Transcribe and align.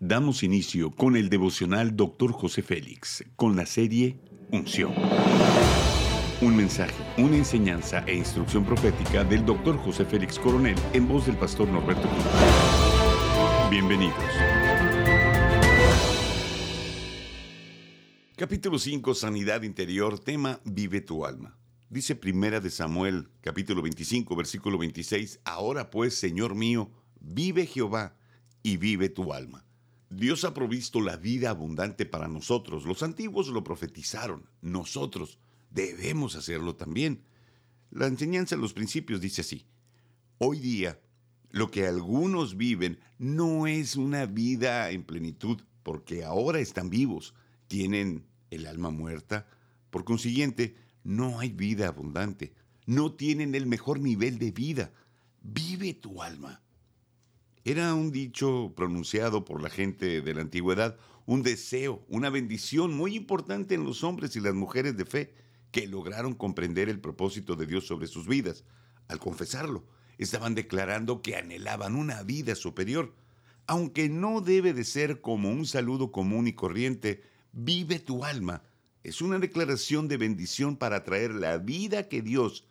Damos 0.00 0.42
inicio 0.42 0.90
con 0.90 1.16
el 1.16 1.30
devocional 1.30 1.96
Dr. 1.96 2.30
José 2.30 2.60
Félix, 2.60 3.24
con 3.34 3.56
la 3.56 3.64
serie 3.64 4.20
Unción. 4.52 4.92
Un 6.42 6.54
mensaje, 6.54 6.92
una 7.16 7.38
enseñanza 7.38 8.04
e 8.06 8.14
instrucción 8.14 8.66
profética 8.66 9.24
del 9.24 9.46
Dr. 9.46 9.78
José 9.78 10.04
Félix 10.04 10.38
Coronel 10.38 10.76
en 10.92 11.08
voz 11.08 11.24
del 11.24 11.38
pastor 11.38 11.66
Norberto 11.68 12.06
Cruz. 12.10 12.24
Bienvenidos. 13.70 14.22
Capítulo 18.36 18.78
5, 18.78 19.14
Sanidad 19.14 19.62
Interior, 19.62 20.18
tema 20.18 20.60
Vive 20.66 21.00
tu 21.00 21.24
alma. 21.24 21.56
Dice 21.88 22.14
Primera 22.16 22.60
de 22.60 22.68
Samuel, 22.68 23.30
capítulo 23.40 23.80
25, 23.80 24.36
versículo 24.36 24.76
26, 24.76 25.40
Ahora 25.46 25.88
pues, 25.88 26.18
Señor 26.18 26.54
mío, 26.54 26.90
vive 27.18 27.64
Jehová 27.64 28.14
y 28.62 28.76
vive 28.76 29.08
tu 29.08 29.32
alma. 29.32 29.66
Dios 30.10 30.44
ha 30.44 30.54
provisto 30.54 31.00
la 31.00 31.16
vida 31.16 31.50
abundante 31.50 32.06
para 32.06 32.28
nosotros. 32.28 32.84
Los 32.84 33.02
antiguos 33.02 33.48
lo 33.48 33.64
profetizaron. 33.64 34.48
Nosotros 34.62 35.38
debemos 35.70 36.36
hacerlo 36.36 36.76
también. 36.76 37.22
La 37.90 38.06
enseñanza 38.06 38.56
de 38.56 38.62
los 38.62 38.72
principios 38.72 39.20
dice 39.20 39.40
así. 39.40 39.66
Hoy 40.38 40.60
día, 40.60 41.00
lo 41.50 41.70
que 41.70 41.86
algunos 41.86 42.56
viven 42.56 43.00
no 43.18 43.66
es 43.66 43.96
una 43.96 44.26
vida 44.26 44.90
en 44.90 45.02
plenitud, 45.02 45.62
porque 45.82 46.24
ahora 46.24 46.60
están 46.60 46.90
vivos, 46.90 47.34
tienen 47.66 48.26
el 48.50 48.66
alma 48.66 48.90
muerta. 48.90 49.48
Por 49.90 50.04
consiguiente, 50.04 50.76
no 51.02 51.40
hay 51.40 51.50
vida 51.50 51.88
abundante. 51.88 52.52
No 52.86 53.12
tienen 53.12 53.54
el 53.54 53.66
mejor 53.66 54.00
nivel 54.00 54.38
de 54.38 54.52
vida. 54.52 54.92
Vive 55.42 55.94
tu 55.94 56.22
alma. 56.22 56.62
Era 57.68 57.94
un 57.94 58.12
dicho 58.12 58.74
pronunciado 58.76 59.44
por 59.44 59.60
la 59.60 59.68
gente 59.68 60.20
de 60.20 60.34
la 60.34 60.42
antigüedad, 60.42 60.96
un 61.24 61.42
deseo, 61.42 62.06
una 62.06 62.30
bendición 62.30 62.96
muy 62.96 63.16
importante 63.16 63.74
en 63.74 63.82
los 63.82 64.04
hombres 64.04 64.36
y 64.36 64.40
las 64.40 64.54
mujeres 64.54 64.96
de 64.96 65.04
fe 65.04 65.34
que 65.72 65.88
lograron 65.88 66.34
comprender 66.34 66.88
el 66.88 67.00
propósito 67.00 67.56
de 67.56 67.66
Dios 67.66 67.84
sobre 67.84 68.06
sus 68.06 68.28
vidas. 68.28 68.62
Al 69.08 69.18
confesarlo, 69.18 69.84
estaban 70.16 70.54
declarando 70.54 71.22
que 71.22 71.34
anhelaban 71.34 71.96
una 71.96 72.22
vida 72.22 72.54
superior. 72.54 73.16
Aunque 73.66 74.08
no 74.08 74.40
debe 74.40 74.72
de 74.72 74.84
ser 74.84 75.20
como 75.20 75.50
un 75.50 75.66
saludo 75.66 76.12
común 76.12 76.46
y 76.46 76.52
corriente, 76.52 77.24
vive 77.50 77.98
tu 77.98 78.24
alma. 78.24 78.62
Es 79.02 79.20
una 79.20 79.40
declaración 79.40 80.06
de 80.06 80.18
bendición 80.18 80.76
para 80.76 81.02
traer 81.02 81.34
la 81.34 81.58
vida 81.58 82.08
que 82.08 82.22
Dios 82.22 82.64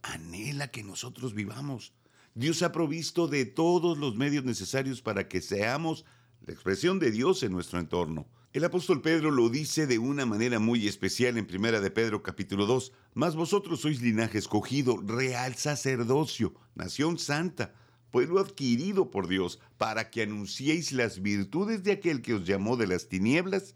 anhela 0.00 0.70
que 0.70 0.82
nosotros 0.82 1.34
vivamos. 1.34 1.92
Dios 2.38 2.62
ha 2.62 2.70
provisto 2.70 3.26
de 3.26 3.46
todos 3.46 3.98
los 3.98 4.14
medios 4.14 4.44
necesarios 4.44 5.02
para 5.02 5.26
que 5.26 5.40
seamos 5.40 6.04
la 6.46 6.52
expresión 6.52 7.00
de 7.00 7.10
Dios 7.10 7.42
en 7.42 7.50
nuestro 7.50 7.80
entorno. 7.80 8.28
El 8.52 8.64
apóstol 8.64 9.02
Pedro 9.02 9.32
lo 9.32 9.48
dice 9.48 9.88
de 9.88 9.98
una 9.98 10.24
manera 10.24 10.60
muy 10.60 10.86
especial 10.86 11.36
en 11.36 11.48
Primera 11.48 11.80
de 11.80 11.90
Pedro 11.90 12.22
capítulo 12.22 12.66
2, 12.66 12.92
mas 13.14 13.34
vosotros 13.34 13.80
sois 13.80 14.00
linaje 14.00 14.38
escogido, 14.38 15.02
real 15.04 15.56
sacerdocio, 15.56 16.54
nación 16.76 17.18
santa, 17.18 17.74
pueblo 18.12 18.38
adquirido 18.38 19.10
por 19.10 19.26
Dios, 19.26 19.58
para 19.76 20.08
que 20.08 20.22
anunciéis 20.22 20.92
las 20.92 21.20
virtudes 21.20 21.82
de 21.82 21.90
aquel 21.90 22.22
que 22.22 22.34
os 22.34 22.46
llamó 22.46 22.76
de 22.76 22.86
las 22.86 23.08
tinieblas 23.08 23.74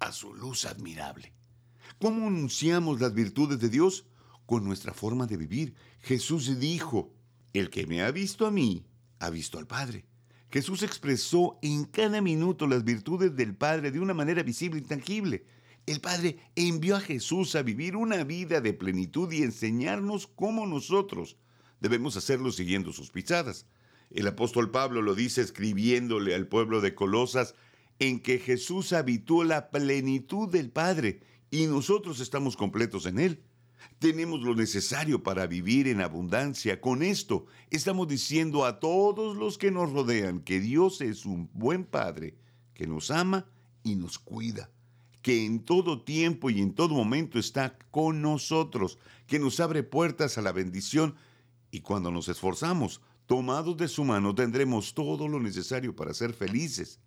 a 0.00 0.12
su 0.12 0.34
luz 0.34 0.66
admirable. 0.66 1.32
¿Cómo 1.98 2.26
anunciamos 2.26 3.00
las 3.00 3.14
virtudes 3.14 3.58
de 3.58 3.70
Dios? 3.70 4.04
Con 4.44 4.64
nuestra 4.64 4.92
forma 4.92 5.26
de 5.26 5.38
vivir. 5.38 5.74
Jesús 6.02 6.60
dijo, 6.60 7.14
el 7.52 7.70
que 7.70 7.86
me 7.86 8.02
ha 8.02 8.10
visto 8.10 8.46
a 8.46 8.50
mí, 8.50 8.84
ha 9.18 9.30
visto 9.30 9.58
al 9.58 9.66
Padre. 9.66 10.04
Jesús 10.50 10.82
expresó 10.82 11.58
en 11.62 11.84
cada 11.84 12.20
minuto 12.20 12.66
las 12.66 12.84
virtudes 12.84 13.34
del 13.36 13.54
Padre 13.54 13.90
de 13.90 14.00
una 14.00 14.14
manera 14.14 14.42
visible 14.42 14.80
y 14.80 14.82
tangible. 14.82 15.46
El 15.86 16.00
Padre 16.00 16.38
envió 16.54 16.96
a 16.96 17.00
Jesús 17.00 17.54
a 17.56 17.62
vivir 17.62 17.96
una 17.96 18.22
vida 18.24 18.60
de 18.60 18.74
plenitud 18.74 19.32
y 19.32 19.42
enseñarnos 19.42 20.26
cómo 20.26 20.66
nosotros 20.66 21.38
debemos 21.80 22.16
hacerlo 22.16 22.52
siguiendo 22.52 22.92
sus 22.92 23.10
pisadas. 23.10 23.66
El 24.10 24.26
apóstol 24.26 24.70
Pablo 24.70 25.00
lo 25.00 25.14
dice 25.14 25.40
escribiéndole 25.40 26.34
al 26.34 26.46
pueblo 26.46 26.80
de 26.80 26.94
Colosas 26.94 27.54
en 27.98 28.20
que 28.20 28.38
Jesús 28.38 28.92
habitó 28.92 29.44
la 29.44 29.70
plenitud 29.70 30.50
del 30.50 30.70
Padre 30.70 31.20
y 31.50 31.66
nosotros 31.66 32.20
estamos 32.20 32.56
completos 32.56 33.06
en 33.06 33.18
Él. 33.18 33.42
Tenemos 33.98 34.40
lo 34.40 34.54
necesario 34.54 35.22
para 35.22 35.46
vivir 35.46 35.88
en 35.88 36.00
abundancia. 36.00 36.80
Con 36.80 37.02
esto 37.02 37.46
estamos 37.70 38.08
diciendo 38.08 38.64
a 38.64 38.80
todos 38.80 39.36
los 39.36 39.58
que 39.58 39.70
nos 39.70 39.92
rodean 39.92 40.40
que 40.40 40.60
Dios 40.60 41.00
es 41.00 41.24
un 41.24 41.48
buen 41.52 41.84
Padre, 41.84 42.36
que 42.74 42.86
nos 42.86 43.10
ama 43.10 43.46
y 43.82 43.96
nos 43.96 44.18
cuida, 44.18 44.70
que 45.22 45.44
en 45.44 45.60
todo 45.64 46.02
tiempo 46.02 46.50
y 46.50 46.60
en 46.60 46.74
todo 46.74 46.94
momento 46.94 47.38
está 47.38 47.76
con 47.90 48.22
nosotros, 48.22 48.98
que 49.26 49.38
nos 49.38 49.60
abre 49.60 49.82
puertas 49.82 50.38
a 50.38 50.42
la 50.42 50.52
bendición 50.52 51.14
y 51.70 51.80
cuando 51.80 52.10
nos 52.10 52.28
esforzamos, 52.28 53.00
tomados 53.26 53.76
de 53.76 53.88
su 53.88 54.04
mano, 54.04 54.34
tendremos 54.34 54.94
todo 54.94 55.26
lo 55.28 55.40
necesario 55.40 55.96
para 55.96 56.12
ser 56.12 56.34
felices. 56.34 57.00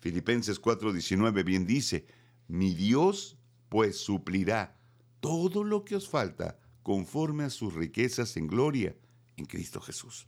Filipenses 0.00 0.60
4:19 0.60 1.44
bien 1.44 1.64
dice, 1.66 2.04
mi 2.48 2.74
Dios 2.74 3.38
pues 3.68 3.96
suplirá 3.98 4.76
todo 5.22 5.62
lo 5.62 5.84
que 5.84 5.94
os 5.94 6.08
falta 6.08 6.58
conforme 6.82 7.44
a 7.44 7.50
sus 7.50 7.74
riquezas 7.74 8.36
en 8.36 8.48
gloria 8.48 8.96
en 9.36 9.44
Cristo 9.44 9.80
Jesús. 9.80 10.26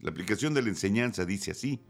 La 0.00 0.10
aplicación 0.10 0.52
de 0.52 0.62
la 0.62 0.68
enseñanza 0.68 1.24
dice 1.24 1.52
así, 1.52 1.80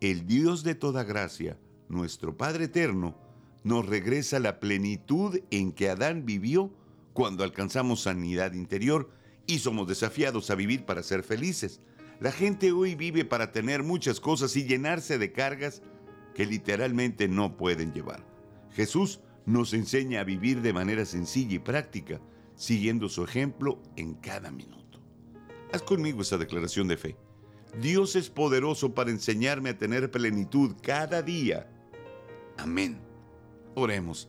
el 0.00 0.26
Dios 0.26 0.64
de 0.64 0.74
toda 0.74 1.04
gracia, 1.04 1.56
nuestro 1.88 2.36
Padre 2.36 2.64
eterno, 2.64 3.16
nos 3.62 3.86
regresa 3.86 4.40
la 4.40 4.58
plenitud 4.58 5.38
en 5.52 5.70
que 5.70 5.88
Adán 5.88 6.26
vivió 6.26 6.74
cuando 7.12 7.44
alcanzamos 7.44 8.02
sanidad 8.02 8.54
interior 8.54 9.12
y 9.46 9.60
somos 9.60 9.86
desafiados 9.86 10.50
a 10.50 10.56
vivir 10.56 10.84
para 10.84 11.04
ser 11.04 11.22
felices. 11.22 11.80
La 12.18 12.32
gente 12.32 12.72
hoy 12.72 12.96
vive 12.96 13.24
para 13.24 13.52
tener 13.52 13.84
muchas 13.84 14.18
cosas 14.18 14.56
y 14.56 14.64
llenarse 14.64 15.16
de 15.16 15.30
cargas 15.30 15.80
que 16.34 16.44
literalmente 16.44 17.28
no 17.28 17.56
pueden 17.56 17.92
llevar. 17.92 18.26
Jesús 18.72 19.20
nos 19.46 19.74
enseña 19.74 20.20
a 20.20 20.24
vivir 20.24 20.62
de 20.62 20.72
manera 20.72 21.04
sencilla 21.04 21.54
y 21.54 21.58
práctica, 21.58 22.20
siguiendo 22.54 23.08
su 23.08 23.24
ejemplo 23.24 23.80
en 23.96 24.14
cada 24.14 24.50
minuto. 24.50 25.00
Haz 25.72 25.82
conmigo 25.82 26.22
esa 26.22 26.38
declaración 26.38 26.88
de 26.88 26.96
fe. 26.96 27.16
Dios 27.80 28.16
es 28.16 28.28
poderoso 28.28 28.94
para 28.94 29.10
enseñarme 29.10 29.70
a 29.70 29.78
tener 29.78 30.10
plenitud 30.10 30.76
cada 30.82 31.22
día. 31.22 31.68
Amén. 32.58 32.98
Oremos. 33.74 34.28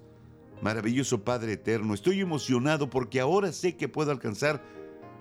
Maravilloso 0.62 1.24
Padre 1.25 1.53
Eterno, 1.53 1.94
estoy 1.94 2.22
emocionado 2.22 2.90
porque 2.90 3.19
ahora 3.19 3.51
sé 3.51 3.75
que 3.75 3.90
puedo 3.90 4.12
alcanzar 4.12 4.63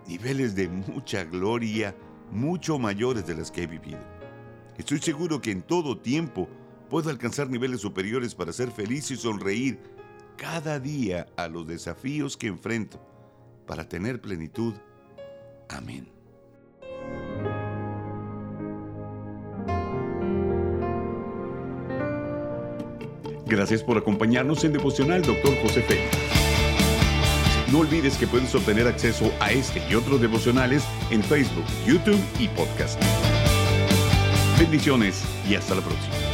niveles 0.06 0.54
de 0.54 0.68
mucha 0.68 1.24
gloria, 1.24 1.96
mucho 2.30 2.78
mayores 2.78 3.26
de 3.26 3.34
las 3.34 3.50
que 3.50 3.64
he 3.64 3.66
vivido. 3.66 3.98
Estoy 4.78 5.00
seguro 5.00 5.40
que 5.40 5.50
en 5.50 5.62
todo 5.62 5.98
tiempo 5.98 6.48
puedo 6.92 7.08
alcanzar 7.08 7.48
niveles 7.48 7.80
superiores 7.80 8.34
para 8.34 8.52
ser 8.52 8.70
feliz 8.70 9.10
y 9.10 9.16
sonreír 9.16 9.78
cada 10.36 10.78
día 10.78 11.26
a 11.38 11.48
los 11.48 11.66
desafíos 11.66 12.36
que 12.36 12.48
enfrento 12.48 13.00
para 13.66 13.88
tener 13.88 14.20
plenitud. 14.20 14.74
Amén. 15.70 16.06
Gracias 23.46 23.82
por 23.82 23.96
acompañarnos 23.96 24.62
en 24.64 24.74
Devocional 24.74 25.22
Dr. 25.22 25.56
José 25.62 25.80
Félix. 25.84 26.14
No 27.72 27.78
olvides 27.78 28.18
que 28.18 28.26
puedes 28.26 28.54
obtener 28.54 28.86
acceso 28.86 29.32
a 29.40 29.50
este 29.50 29.82
y 29.90 29.94
otros 29.94 30.20
devocionales 30.20 30.84
en 31.10 31.22
Facebook, 31.22 31.64
YouTube 31.86 32.20
y 32.38 32.48
podcast. 32.48 33.02
Bendiciones 34.58 35.24
y 35.48 35.54
hasta 35.54 35.76
la 35.76 35.80
próxima. 35.80 36.31